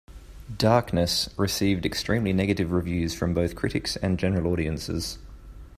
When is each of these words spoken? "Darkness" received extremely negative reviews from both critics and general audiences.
"Darkness" 0.57 1.29
received 1.37 1.85
extremely 1.85 2.33
negative 2.33 2.71
reviews 2.71 3.13
from 3.13 3.35
both 3.35 3.55
critics 3.55 3.97
and 3.97 4.17
general 4.17 4.51
audiences. 4.51 5.19